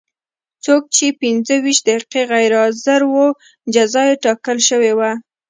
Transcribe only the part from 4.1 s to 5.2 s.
ټاکل شوې وه.